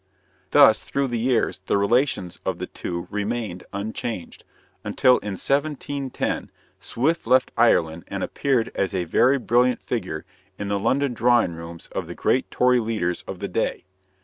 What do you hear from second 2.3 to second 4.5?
of the two remained unchanged,